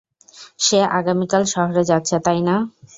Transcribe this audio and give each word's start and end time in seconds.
সে 0.59 0.79
আগামীকাল 0.91 1.43
শহরে 1.53 1.83
যাচ্ছে, 1.91 2.15
তাই 2.25 2.39
না? 2.47 2.55